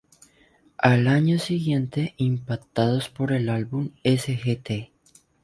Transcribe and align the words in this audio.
Al 0.79 1.07
año 1.07 1.37
siguiente, 1.37 2.15
impactados 2.17 3.09
por 3.09 3.31
el 3.31 3.49
álbum 3.49 3.89
"Sgt. 4.03 4.89